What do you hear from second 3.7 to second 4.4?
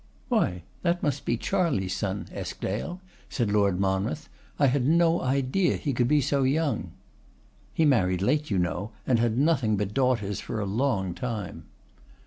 Monmouth;